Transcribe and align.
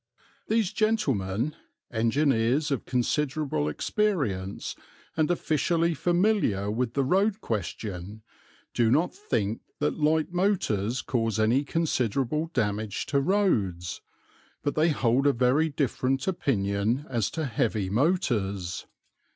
These 0.47 0.73
gentlemen, 0.73 1.55
engineers 1.91 2.71
of 2.71 2.85
considerable 2.87 3.69
experience 3.69 4.75
and 5.15 5.29
officially 5.29 5.93
familiar 5.93 6.71
with 6.71 6.95
the 6.95 7.03
road 7.03 7.39
question, 7.39 8.23
do 8.73 8.89
not 8.89 9.13
think 9.13 9.61
that 9.77 9.99
light 9.99 10.33
motors 10.33 11.03
cause 11.03 11.39
any 11.39 11.63
considerable 11.63 12.47
damage 12.47 13.05
to 13.13 13.21
roads, 13.21 14.01
but 14.63 14.73
they 14.73 14.89
hold 14.89 15.27
a 15.27 15.33
very 15.33 15.69
different 15.69 16.27
opinion 16.27 17.05
as 17.07 17.29
to 17.29 17.45
heavy 17.45 17.87
motors. 17.91 18.87